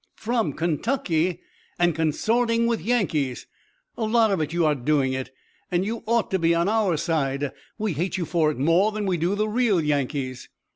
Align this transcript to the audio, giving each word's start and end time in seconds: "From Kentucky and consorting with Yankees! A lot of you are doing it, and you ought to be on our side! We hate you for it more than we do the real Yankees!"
"From 0.15 0.53
Kentucky 0.53 1.41
and 1.77 1.93
consorting 1.93 2.65
with 2.65 2.81
Yankees! 2.81 3.45
A 3.95 4.03
lot 4.03 4.31
of 4.31 4.51
you 4.51 4.65
are 4.65 4.73
doing 4.73 5.13
it, 5.13 5.29
and 5.69 5.85
you 5.85 6.01
ought 6.07 6.31
to 6.31 6.39
be 6.39 6.55
on 6.55 6.67
our 6.67 6.97
side! 6.97 7.51
We 7.77 7.93
hate 7.93 8.17
you 8.17 8.25
for 8.25 8.49
it 8.49 8.57
more 8.57 8.91
than 8.91 9.05
we 9.05 9.17
do 9.17 9.35
the 9.35 9.47
real 9.47 9.79
Yankees!" 9.79 10.49